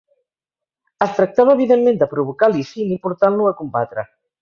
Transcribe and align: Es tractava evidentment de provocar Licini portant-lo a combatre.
Es 1.07 1.13
tractava 1.19 1.55
evidentment 1.59 2.01
de 2.01 2.09
provocar 2.17 2.53
Licini 2.57 3.01
portant-lo 3.07 3.51
a 3.53 3.57
combatre. 3.65 4.11